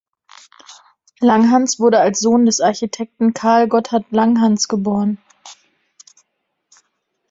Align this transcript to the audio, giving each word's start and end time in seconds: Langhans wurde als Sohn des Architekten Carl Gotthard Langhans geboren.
Langhans 1.19 1.79
wurde 1.79 1.99
als 1.99 2.21
Sohn 2.21 2.47
des 2.47 2.59
Architekten 2.59 3.35
Carl 3.35 3.67
Gotthard 3.67 4.07
Langhans 4.09 4.67
geboren. 4.67 5.19